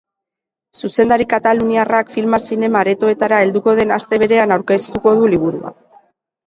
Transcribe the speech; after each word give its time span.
Zuzendari 0.79 1.27
kataluniarrak 1.33 2.09
filma 2.15 2.39
zinema-aretoetara 2.47 3.43
helduko 3.45 3.77
den 3.83 3.95
aste 4.01 4.21
berean 4.27 4.59
aurkeztuko 4.59 5.17
du 5.23 5.35
liburua. 5.37 5.81